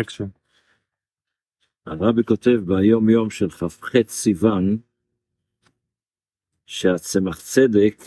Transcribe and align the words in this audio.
אקשן. 0.00 0.28
הרבי 1.86 2.24
כותב 2.24 2.60
ביום 2.66 3.10
יום 3.10 3.30
של 3.30 3.50
כ"ח 3.50 3.92
סיוון, 4.08 4.78
שהצמח 6.66 7.40
צדק 7.40 8.02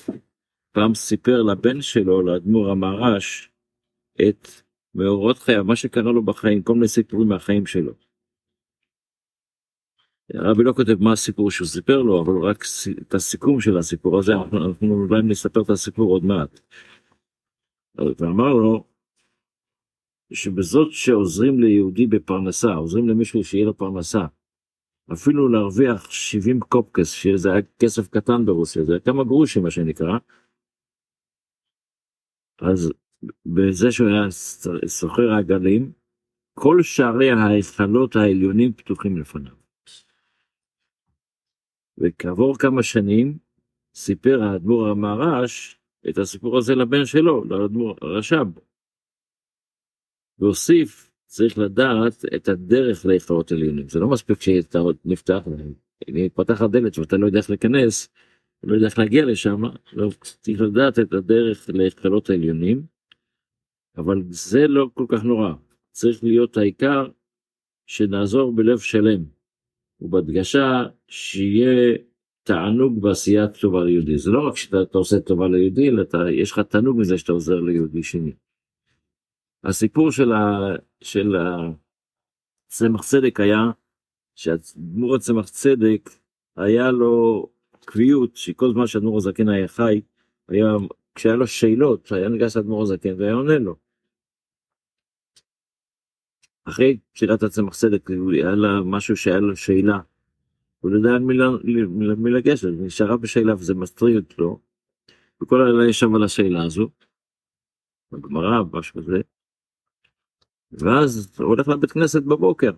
פעם 0.71 0.95
סיפר 0.95 1.41
לבן 1.41 1.81
שלו, 1.81 2.21
לאדמו"ר 2.21 2.71
המהר"ש, 2.71 3.51
את 4.29 4.47
מאורות 4.95 5.39
חייו, 5.39 5.63
מה 5.63 5.75
שקרה 5.75 6.11
לו 6.11 6.23
בחיים, 6.25 6.63
כל 6.63 6.73
מיני 6.73 6.87
סיפורים 6.87 7.27
מהחיים 7.29 7.65
שלו. 7.65 7.93
הרבי 10.33 10.63
לא 10.63 10.73
כותב 10.73 10.95
מה 10.99 11.11
הסיפור 11.13 11.51
שהוא 11.51 11.67
סיפר 11.67 12.01
לו, 12.01 12.21
אבל 12.21 12.49
רק 12.49 12.63
את 13.01 13.13
הסיכום 13.13 13.61
של 13.61 13.77
הסיפור 13.77 14.19
הזה, 14.19 14.33
אנחנו, 14.33 14.93
אולי 14.93 15.21
נספר 15.23 15.61
את 15.61 15.69
הסיפור 15.69 16.11
עוד 16.11 16.23
מעט. 16.23 16.59
ואמר 17.95 18.53
לו, 18.53 18.83
שבזאת 20.33 20.91
שעוזרים 20.91 21.59
ליהודי 21.59 22.07
בפרנסה, 22.07 22.73
עוזרים 22.73 23.09
למישהו 23.09 23.43
שיהיה 23.43 23.65
לו 23.65 23.77
פרנסה, 23.77 24.25
אפילו 25.13 25.47
להרוויח 25.47 26.11
70 26.11 26.59
קופקס, 26.59 27.11
שזה 27.11 27.51
היה 27.51 27.61
כסף 27.79 28.07
קטן 28.07 28.45
ברוסיה, 28.45 28.83
זה 28.83 28.91
היה 28.93 28.99
כמה 28.99 29.23
גרושים 29.23 29.63
מה 29.63 29.71
שנקרא, 29.71 30.17
אז 32.61 32.91
בזה 33.45 33.91
שהוא 33.91 34.07
היה 34.07 34.31
סוחר 34.87 35.31
עגלים, 35.39 35.91
כל 36.53 36.81
שערי 36.81 37.31
ההיכלות 37.31 38.15
העליונים 38.15 38.73
פתוחים 38.73 39.17
לפניו. 39.17 39.53
וכעבור 41.97 42.57
כמה 42.57 42.83
שנים 42.83 43.37
סיפר 43.95 44.43
האדמו"ר 44.43 44.87
המהר"ש 44.87 45.79
את 46.09 46.17
הסיפור 46.17 46.57
הזה 46.57 46.75
לבן 46.75 47.05
שלו, 47.05 47.45
לאדמו"ר 47.45 47.95
הרש"ב. 48.01 48.68
והוסיף, 50.39 51.11
צריך 51.25 51.57
לדעת 51.57 52.25
את 52.35 52.49
הדרך 52.49 53.05
להיכלות 53.05 53.51
עליונים. 53.51 53.89
זה 53.89 53.99
לא 53.99 54.07
מספיק 54.07 54.41
שאתה 54.41 54.79
עוד 54.79 54.97
נפתח, 55.05 55.39
פתח 56.33 56.61
הדלת 56.61 56.97
ואתה 56.97 57.17
לא 57.17 57.25
יודע 57.25 57.39
איך 57.39 57.49
להיכנס, 57.49 58.09
לא 58.63 58.73
יודע 58.73 58.85
איך 58.85 58.99
להגיע 58.99 59.25
לשם, 59.25 59.61
לא, 59.93 60.09
צריך 60.41 60.61
לדעת 60.61 60.99
את 60.99 61.13
הדרך 61.13 61.69
להיכלות 61.73 62.29
העליונים, 62.29 62.81
אבל 63.97 64.23
זה 64.29 64.67
לא 64.67 64.89
כל 64.93 65.05
כך 65.07 65.23
נורא. 65.23 65.53
צריך 65.91 66.23
להיות 66.23 66.57
העיקר 66.57 67.07
שנעזור 67.85 68.55
בלב 68.55 68.79
שלם, 68.79 69.23
ובהדגשה 70.01 70.83
שיהיה 71.07 71.97
תענוג 72.43 73.01
בעשיית 73.01 73.51
טובה 73.61 73.83
ליהודי. 73.83 74.17
זה 74.17 74.31
לא 74.31 74.47
רק 74.47 74.57
שאתה 74.57 74.97
עושה 74.97 75.19
טובה 75.19 75.47
ליהודי, 75.47 75.89
אלא 75.89 76.03
יש 76.31 76.51
לך 76.51 76.59
תענוג 76.59 76.99
מזה 76.99 77.17
שאתה 77.17 77.31
עוזר 77.31 77.59
ליהודי 77.59 78.03
שני. 78.03 78.31
הסיפור 79.63 80.11
של, 80.11 80.31
ה, 80.31 80.75
של 81.01 81.35
הצמח 82.67 83.03
צדק 83.03 83.39
היה 83.39 83.71
שהדמור 84.35 85.15
הצמח 85.15 85.49
צדק 85.49 86.09
היה 86.55 86.91
לו 86.91 87.47
קביעות 87.85 88.35
שכל 88.35 88.71
זמן 88.73 88.87
שאדמו"ר 88.87 89.17
הזקן 89.17 89.49
היה 89.49 89.67
חי, 89.67 90.01
היה, 90.47 90.65
כשהיה 91.15 91.35
לו 91.35 91.47
שאלות, 91.47 92.11
היה 92.11 92.29
ניגש 92.29 92.57
לאדמו"ר 92.57 92.83
הזקן 92.83 93.21
והיה 93.21 93.33
עונה 93.33 93.57
לו. 93.57 93.75
אחרי 96.65 96.97
פסילת 97.13 97.43
הצמח 97.43 97.75
צדק, 97.75 98.09
היה 98.33 98.51
לה 98.51 98.81
משהו 98.85 99.15
שהיה 99.17 99.39
לו 99.39 99.55
שאלה, 99.55 99.99
הוא 100.79 100.91
לא 100.91 100.97
יודע 100.97 101.09
על 101.09 101.19
מי 102.15 102.31
לגשת, 102.31 102.67
נשארה 102.79 103.17
בשאלה 103.17 103.55
וזה 103.55 103.73
מטריד 103.75 104.15
אותו, 104.15 104.59
וכל 105.43 105.61
הלילה 105.61 105.89
ישב 105.89 106.15
על 106.15 106.23
השאלה 106.23 106.63
הזו, 106.63 106.89
בגמרא, 108.11 108.63
משהו 108.73 109.01
כזה, 109.01 109.21
ואז 110.71 111.35
הוא 111.39 111.47
הולך 111.47 111.67
לבית 111.67 111.91
כנסת 111.91 112.23
בבוקר. 112.23 112.71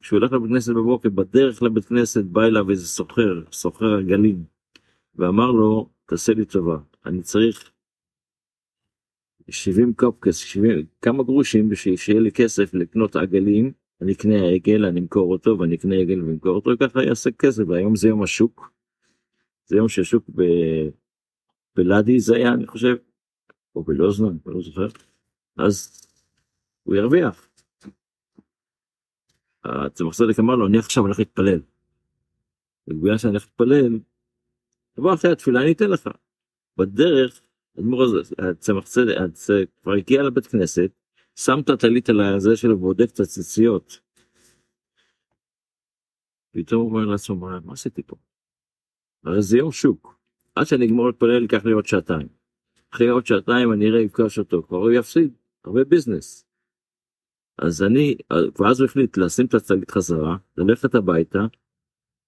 כשהוא 0.00 0.18
הולך 0.18 0.32
לבית 0.32 0.50
כנסת 0.50 0.72
בבוקר, 0.72 1.08
בדרך 1.08 1.62
לבית 1.62 1.84
כנסת 1.84 2.24
בא 2.24 2.42
אליו 2.42 2.70
איזה 2.70 2.86
סוחר, 2.86 3.42
סוחר 3.52 3.94
עגלים, 3.98 4.44
ואמר 5.14 5.50
לו, 5.50 5.90
תעשה 6.06 6.32
לי 6.32 6.44
טובה, 6.44 6.78
אני 7.06 7.22
צריך 7.22 7.72
70 9.50 9.94
קופקס, 9.94 10.36
70, 10.36 10.86
כמה 11.02 11.22
גרושים 11.22 11.68
בשביל 11.68 11.96
שיהיה 11.96 12.20
לי 12.20 12.32
כסף 12.32 12.74
לקנות 12.74 13.16
עגלים, 13.16 13.72
אני 14.00 14.12
אקנה 14.12 14.48
עגל, 14.54 14.84
אני 14.84 15.00
אמכור 15.00 15.32
אותו, 15.32 15.58
ואני 15.58 15.76
אקנה 15.76 15.94
עגל 15.96 16.22
ואמכור 16.22 16.56
אותו, 16.56 16.70
וככה 16.70 17.02
יעשה 17.02 17.30
כסף, 17.30 17.62
והיום 17.68 17.96
זה 17.96 18.08
יום 18.08 18.22
השוק, 18.22 18.72
זה 19.66 19.76
יום 19.76 19.88
שהשוק 19.88 20.24
ב... 20.34 20.42
בלאדי 21.76 22.20
זה 22.20 22.36
היה, 22.36 22.54
אני 22.54 22.66
חושב, 22.66 22.96
או 23.74 23.82
בלוזנון, 23.82 24.38
לא 24.46 24.60
זוכר, 24.62 24.86
אז 25.58 26.06
הוא 26.82 26.94
ירוויח. 26.94 27.48
הצמח 29.64 30.14
צדק 30.14 30.38
אמר 30.40 30.54
לו, 30.54 30.66
אני 30.66 30.78
עכשיו 30.78 31.02
הולך 31.02 31.18
להתפלל. 31.18 31.60
ובגלל 32.88 33.18
שאני 33.18 33.30
הולך 33.30 33.44
להתפלל, 33.44 33.98
תבוא 34.92 35.14
אחרי 35.14 35.32
התפילה, 35.32 35.62
אני 35.62 35.72
אתן 35.72 35.90
לך. 35.90 36.08
בדרך, 36.76 37.40
אדמו"ר 37.78 38.04
הצמח 38.38 38.84
צדק, 38.84 39.14
כבר 39.82 39.92
הגיע 39.92 40.22
לבית 40.22 40.46
כנסת, 40.46 40.90
שם 41.36 41.60
את 41.64 41.68
הטלית 41.68 42.10
על 42.10 42.20
הזה 42.20 42.56
שלו 42.56 42.74
ובודק 42.74 43.10
את 43.14 43.20
הציציות. 43.20 44.00
פתאום 46.50 46.82
הוא 46.82 46.90
אומר 46.90 47.04
לעצמו, 47.04 47.36
מה, 47.36 47.60
מה 47.60 47.72
עשיתי 47.72 48.02
פה? 48.02 48.16
הרי 49.24 49.42
זה 49.42 49.58
יום 49.58 49.72
שוק. 49.72 50.18
עד 50.54 50.64
שאני 50.66 50.86
אגמור 50.86 51.06
להתפלל 51.06 51.42
ייקח 51.42 51.64
לי 51.64 51.72
עוד 51.72 51.86
שעתיים. 51.86 52.28
אחרי 52.92 53.08
עוד 53.08 53.26
שעתיים 53.26 53.72
אני 53.72 53.88
אראה 53.88 54.00
יפגש 54.00 54.38
אותו, 54.38 54.62
כבר 54.62 54.78
הוא 54.78 54.90
יפסיד, 54.90 55.34
הרבה 55.68 55.84
ביזנס. 55.84 56.46
אז 57.58 57.82
אני, 57.82 58.16
ואז 58.60 58.80
הוא 58.80 58.86
החליט 58.86 59.16
לשים 59.16 59.46
את 59.46 59.54
הצלית 59.54 59.90
חזרה, 59.90 60.36
ללכת 60.56 60.94
הביתה, 60.94 61.38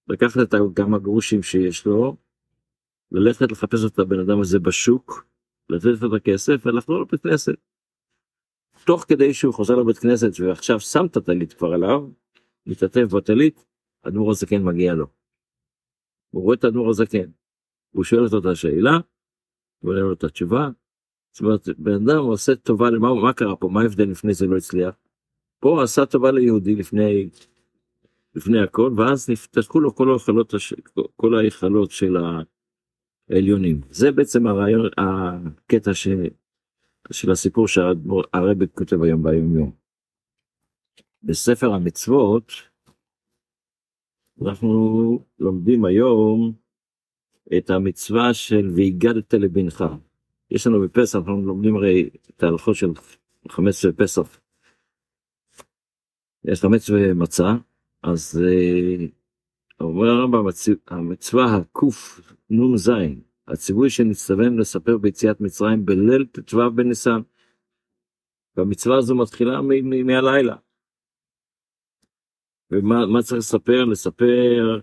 לקחת 0.08 0.40
את 0.42 0.54
גם 0.74 0.94
הגרושים 0.94 1.42
שיש 1.42 1.86
לו, 1.86 2.16
ללכת 3.12 3.52
לחפש 3.52 3.78
את 3.86 3.98
הבן 3.98 4.20
אדם 4.20 4.40
הזה 4.40 4.58
בשוק, 4.58 5.26
לתת 5.68 5.84
את 6.06 6.12
הכסף 6.16 6.66
ולחזור 6.66 7.00
לבית 7.00 7.20
כנסת. 7.20 7.54
תוך 8.86 9.04
כדי 9.08 9.34
שהוא 9.34 9.54
חוזר 9.54 9.74
לבית 9.74 9.98
כנסת 9.98 10.30
ועכשיו 10.40 10.80
שם 10.80 11.06
את 11.06 11.16
הטלית 11.16 11.52
כבר 11.52 11.72
עליו, 11.72 12.08
מתעטף 12.66 13.04
בטלית, 13.16 13.66
אדמו"ר 14.02 14.30
הזקן 14.30 14.62
מגיע 14.62 14.94
לו. 14.94 15.06
הוא 16.30 16.42
רואה 16.42 16.54
את 16.54 16.64
אדמו"ר 16.64 16.90
הזקן, 16.90 17.30
הוא 17.90 18.04
שואל 18.04 18.24
אותו 18.24 18.38
את 18.38 18.44
השאלה, 18.52 18.98
הוא 19.78 19.90
עונה 19.90 20.00
לו 20.00 20.12
את 20.12 20.24
התשובה. 20.24 20.68
זאת 21.32 21.40
אומרת, 21.40 21.68
בן 21.78 21.92
אדם 21.92 22.24
עושה 22.24 22.56
טובה, 22.56 22.90
למה, 22.90 23.14
מה 23.14 23.32
קרה 23.32 23.56
פה, 23.56 23.68
מה 23.68 23.80
ההבדל 23.80 24.10
לפני 24.10 24.34
זה 24.34 24.46
לא 24.46 24.56
הצליח? 24.56 24.94
פה 25.60 25.82
עשה 25.82 26.06
טובה 26.06 26.30
ליהודי 26.30 26.74
לפני, 26.74 27.28
לפני 28.34 28.60
הכל, 28.62 28.92
ואז 28.96 29.30
נפתחו 29.30 29.80
לו 29.80 29.94
כל 29.94 30.10
ההיכלות, 30.10 30.54
כל 31.16 31.34
ההיכלות 31.34 31.90
של 31.90 32.16
העליונים. 33.30 33.80
זה 33.90 34.12
בעצם 34.12 34.46
הרעיון, 34.46 34.88
הקטע 34.98 35.94
ש, 35.94 36.08
של 37.12 37.30
הסיפור 37.30 37.68
שהרבי 37.68 38.64
כותב 38.74 39.02
היום 39.02 39.22
ביום 39.22 39.58
יום. 39.58 39.72
בספר 41.22 41.72
המצוות, 41.72 42.52
אנחנו 44.42 45.24
לומדים 45.38 45.84
היום 45.84 46.52
את 47.56 47.70
המצווה 47.70 48.34
של 48.34 48.70
והגדת 48.76 49.34
לבנך. 49.34 49.84
יש 50.50 50.66
לנו 50.66 50.80
בפסח, 50.80 51.18
אנחנו 51.18 51.46
לומדים 51.46 51.76
הרי 51.76 52.10
את 52.30 52.42
ההלכות 52.42 52.74
של 52.74 52.90
חמץ 53.48 53.84
ופסח. 53.84 54.40
יש 56.44 56.60
חמץ 56.60 56.90
ומצה, 56.90 57.54
אז 58.02 58.42
אה, 58.44 59.06
אומר 59.80 60.08
הרמב"ם, 60.08 60.44
המצווה 60.88 61.44
הקנ"ז, 61.56 62.90
הציווי 63.48 63.90
שנצטווינו 63.90 64.58
לספר 64.58 64.98
ביציאת 64.98 65.40
מצרים 65.40 65.86
בליל 65.86 66.26
ט"ו 66.26 66.70
בניסן. 66.74 67.20
והמצווה 68.56 68.98
הזו 68.98 69.14
מתחילה 69.14 69.60
מהלילה. 70.04 70.56
ומה 72.70 73.22
צריך 73.22 73.38
לספר? 73.38 73.84
לספר 73.84 74.80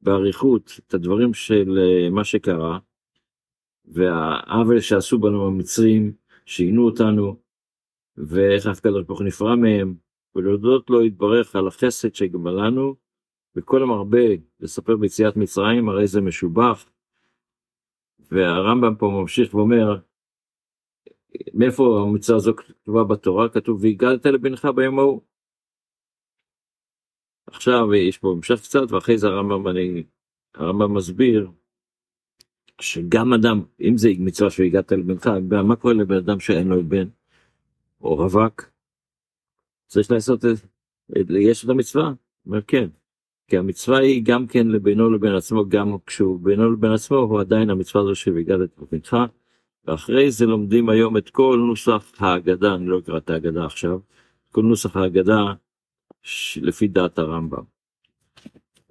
באריכות 0.00 0.80
את 0.86 0.94
הדברים 0.94 1.34
של 1.34 1.78
אה, 1.78 2.10
מה 2.10 2.24
שקרה, 2.24 2.78
והעוול 3.86 4.80
שעשו 4.80 5.18
בנו 5.18 5.46
המצרים, 5.46 6.12
שעינו 6.46 6.84
אותנו, 6.84 7.36
ואיך 8.16 8.66
הקדוש 8.66 9.04
ברוך 9.04 9.18
הוא 9.18 9.26
נפרע 9.26 9.56
מהם, 9.56 9.94
ולהודות 10.34 10.90
לו 10.90 11.04
יתברך 11.04 11.56
על 11.56 11.68
החסד 11.68 12.14
שגמר 12.14 12.54
לנו, 12.54 12.94
וכל 13.56 13.82
המרבה 13.82 14.26
לספר 14.60 14.96
ביציאת 14.96 15.36
מצרים, 15.36 15.88
הרי 15.88 16.06
זה 16.06 16.20
משובח. 16.20 16.88
והרמב"ם 18.30 18.94
פה 18.94 19.10
ממשיך 19.20 19.54
ואומר, 19.54 19.98
מאיפה 21.54 22.02
המצווה 22.08 22.36
הזו 22.36 22.56
כתובה 22.56 23.04
בתורה? 23.04 23.48
כתוב 23.48 23.80
והגדת 23.82 24.26
לבנך 24.26 24.68
ביום 24.76 24.98
ההוא. 24.98 25.20
עכשיו 27.46 27.94
יש 27.94 28.18
פה 28.18 28.32
המשך 28.36 28.60
קצת 28.62 28.92
ואחרי 28.92 29.18
זה 29.18 29.26
הרמב"ם 29.26 29.68
אני 29.68 30.04
הרמב"ם 30.54 30.94
מסביר 30.94 31.50
שגם 32.80 33.32
אדם 33.32 33.62
אם 33.80 33.98
זה 33.98 34.10
מצווה 34.18 34.50
שהגעת 34.50 34.92
לבנך 34.92 35.26
מה 35.64 35.76
קורה 35.76 35.94
לבן 35.94 36.16
אדם 36.16 36.40
שאין 36.40 36.68
לו 36.68 36.84
בן? 36.84 37.08
או 38.00 38.14
רווק, 38.14 38.70
צריך 39.86 40.10
לעשות 40.10 40.44
את 40.44 40.56
זה, 40.56 40.66
יש 41.38 41.64
את 41.64 41.70
המצווה, 41.70 42.12
אומר 42.46 42.62
כן, 42.62 42.88
כי 43.48 43.58
המצווה 43.58 43.98
היא 43.98 44.22
גם 44.24 44.46
כן 44.46 44.68
לבינו 44.68 45.10
לבין 45.10 45.34
עצמו, 45.34 45.68
גם 45.68 45.96
כשהוא 46.06 46.40
בינו 46.40 46.72
לבין 46.72 46.92
עצמו, 46.92 47.16
הוא 47.16 47.40
עדיין 47.40 47.70
המצווה 47.70 48.02
הזו 48.02 48.14
שהגדת 48.14 48.78
בבנך, 48.78 49.16
ואחרי 49.84 50.30
זה 50.30 50.46
לומדים 50.46 50.88
היום 50.88 51.16
את 51.16 51.30
כל 51.30 51.62
נוסח 51.68 52.12
ההגדה, 52.18 52.74
אני 52.74 52.86
לא 52.86 52.98
אקרא 52.98 53.16
את 53.18 53.30
ההגדה 53.30 53.64
עכשיו, 53.64 53.98
כל 54.52 54.62
נוסח 54.62 54.96
ההגדה 54.96 55.52
לפי 56.56 56.88
דעת 56.88 57.18
הרמב"ם. 57.18 57.75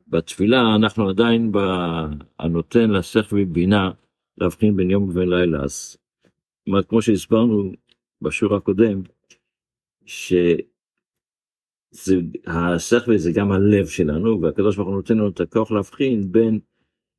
בתפילה 0.07 0.75
אנחנו 0.75 1.09
עדיין 1.09 1.51
הנותן 2.39 2.89
לשכל 2.89 3.35
ובינה 3.41 3.91
להבחין 4.37 4.75
בין 4.75 4.91
יום 4.91 5.03
ובין 5.03 5.29
לילה, 5.29 5.63
אז 5.63 5.97
כמו 6.87 7.01
שהסברנו 7.01 7.71
בשיעור 8.21 8.55
הקודם, 8.55 9.01
שהשכל 10.05 10.77
זה 13.17 13.31
גם 13.35 13.51
הלב 13.51 13.85
שלנו, 13.85 14.41
והקדוש 14.41 14.75
ברוך 14.75 14.87
הוא 14.87 14.95
נותן 14.95 15.17
לנו 15.17 15.29
את 15.29 15.39
הכוח 15.39 15.71
להבחין 15.71 16.31
בין, 16.31 16.59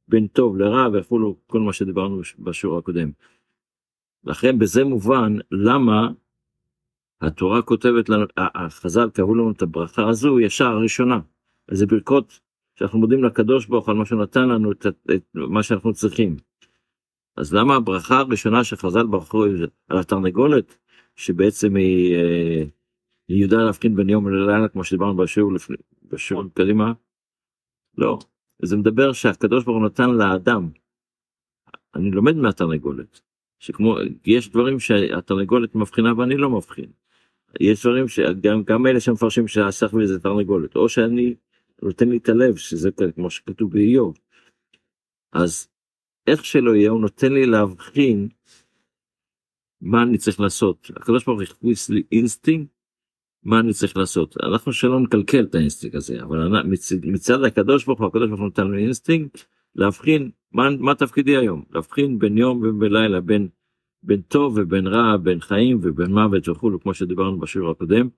בין 0.09 0.27
טוב 0.27 0.57
לרע 0.57 0.89
וכולו, 0.93 1.37
כל 1.47 1.61
מה 1.61 1.73
שדיברנו 1.73 2.21
בשיעור 2.39 2.79
הקודם. 2.79 3.11
לכן 4.25 4.59
בזה 4.59 4.85
מובן 4.85 5.37
למה 5.51 6.09
התורה 7.21 7.63
כותבת 7.63 8.09
לנו, 8.09 8.25
החז"ל 8.37 9.11
קראו 9.11 9.35
לנו 9.35 9.51
את 9.51 9.63
הברכה 9.63 10.09
הזו 10.09 10.41
ישר 10.41 10.67
הראשונה. 10.67 11.21
וזה 11.71 11.87
ברכות 11.87 12.41
שאנחנו 12.79 12.99
מודים 12.99 13.25
לקדוש 13.25 13.67
ברוך 13.67 13.89
על 13.89 13.97
מה 13.97 14.05
שנתן 14.05 14.49
לנו 14.49 14.73
את, 14.73 14.87
את 14.87 15.25
מה 15.35 15.63
שאנחנו 15.63 15.93
צריכים. 15.93 16.37
אז 17.37 17.55
למה 17.55 17.75
הברכה 17.75 18.19
הראשונה 18.19 18.65
שחז"ל 18.65 19.07
ברכו 19.07 19.45
על 19.89 19.99
התרנגולת, 19.99 20.77
שבעצם 21.17 21.77
היא, 21.77 22.17
אה, 22.17 22.65
היא 23.29 23.43
יודעה 23.43 23.65
להבחין 23.65 23.97
בין 23.97 24.09
יום 24.09 24.29
ללילה 24.29 24.69
כמו 24.69 24.85
שדיברנו 24.85 25.17
בשיעור 25.17 25.53
לפני, 25.53 25.77
בשיעור 26.03 26.45
קדימה? 26.55 26.93
לא, 27.99 28.19
זה 28.63 28.77
מדבר 28.77 29.13
שהקדוש 29.13 29.65
ברוך 29.65 29.77
הוא 29.77 29.87
נתן 29.87 30.11
לאדם. 30.11 30.69
אני 31.95 32.11
לומד 32.11 32.37
מהתרנגולת, 32.37 33.21
שכמו, 33.59 33.97
יש 34.27 34.51
דברים 34.51 34.81
שהתרנגולת 34.81 35.75
מבחינה 35.75 36.19
ואני 36.19 36.37
לא 36.37 36.51
מבחין. 36.51 36.91
יש 37.61 37.87
דברים 37.87 38.09
שגם 38.09 38.63
גם 38.63 38.87
אלה 38.87 39.01
שמפרשים 39.01 39.49
שהשכל 39.49 40.07
זה 40.07 40.21
תרנגולת, 40.21 40.77
או 40.77 40.89
שאני 40.89 41.35
נותן 41.83 42.09
לי 42.09 42.17
את 42.17 42.29
הלב, 42.29 42.57
שזה 42.57 42.91
כמו 43.15 43.31
שכתוב 43.31 43.73
באיוב. 43.73 44.19
אז 45.33 45.69
איך 46.27 46.45
שלא 46.45 46.75
יהיה, 46.75 46.91
הוא 46.91 47.01
נותן 47.01 47.33
לי 47.33 47.47
להבחין 47.47 48.29
מה 49.81 50.03
אני 50.03 50.19
צריך 50.19 50.41
לעשות. 50.41 50.91
הקדוש 50.97 51.25
ברוך 51.25 51.41
הוא 51.41 51.43
הכניס 51.43 51.91
לי 51.91 52.03
אינסטינקט, 52.13 52.73
מה 53.43 53.61
אני 53.61 53.73
צריך 53.73 53.97
לעשות. 53.97 54.37
אנחנו 54.43 54.73
שלא 54.73 55.01
נקלקל 55.01 55.45
את 55.45 55.55
האינסטינקט 55.55 55.97
הזה, 55.97 56.23
אבל 56.23 56.63
מצד, 56.63 56.97
מצד 57.03 57.45
הקדוש 57.45 57.85
ברוך 57.85 58.01
הוא, 58.01 58.07
הקדוש 58.09 58.29
ברוך 58.29 58.41
הוא 58.41 58.49
נותן 58.49 58.71
לי 58.71 58.83
אינסטינקט, 58.83 59.39
להבחין 59.75 60.31
מה, 60.53 60.71
מה 60.79 60.95
תפקידי 60.95 61.37
היום, 61.37 61.65
להבחין 61.71 62.19
בין 62.19 62.39
יום 62.39 62.63
ובין 62.65 62.93
לילה, 62.93 63.21
בין, 63.21 63.49
בין 64.03 64.21
טוב 64.21 64.55
ובין 64.57 64.87
רע, 64.87 65.17
בין 65.17 65.41
חיים 65.41 65.79
ובין 65.83 66.13
מוות 66.13 66.49
וכולו, 66.49 66.81
כמו 66.81 66.95
שדיברנו 66.95 67.39
בשיעור 67.39 67.71
הקודם. 67.71 68.09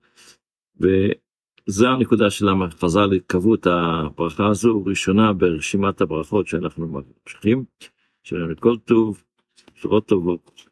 זו 1.71 1.87
הנקודה 1.87 2.29
של 2.29 2.49
למה 2.49 2.71
חז"ל 2.71 3.19
קבעו 3.27 3.55
את 3.55 3.67
הברכה 3.67 4.47
הזו 4.47 4.83
ראשונה 4.85 5.33
ברשימת 5.33 6.01
הברכות 6.01 6.47
שאנחנו 6.47 6.87
ממשיכים. 6.87 7.63
שלום 8.23 8.51
את 8.51 8.59
כל 8.59 8.77
טוב, 8.77 9.23
שורות 9.75 10.07
טובות. 10.07 10.65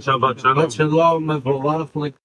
שבת 0.00 0.70
שלום 0.70 1.30
מבורך 1.30 1.96